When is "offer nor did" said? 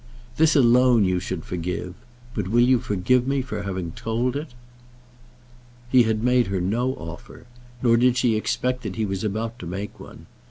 6.95-8.17